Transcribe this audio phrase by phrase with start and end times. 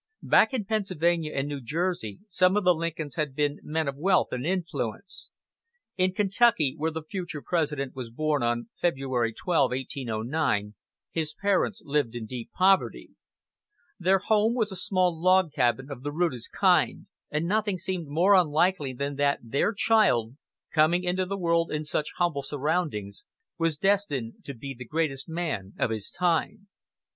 [0.23, 4.29] Back in Pennsylvania and New Jersey some of the Lincolns had been men of wealth
[4.31, 5.29] and influence.
[5.95, 10.73] In Kentucky, where the future President was born on February 12, 1809,
[11.11, 13.11] his parents lived in deep poverty
[13.99, 18.33] Their home was a small log cabin of the rudest kind, and nothing seemed more
[18.33, 20.35] unlikely than that their child,
[20.73, 23.23] coming into the world in such humble surroundings,
[23.59, 26.69] was destined to be the greatest man of his time.